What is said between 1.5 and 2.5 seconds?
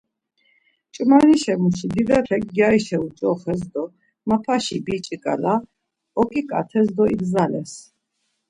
muşi divepek